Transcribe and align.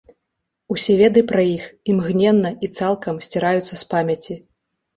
Усе 0.75 0.95
веды 1.01 1.23
пра 1.31 1.43
іх 1.57 1.67
імгненна 1.93 2.53
і 2.67 2.73
цалкам 2.81 3.23
сціраюцца 3.29 3.73
з 3.77 3.81
памяці. 3.95 4.43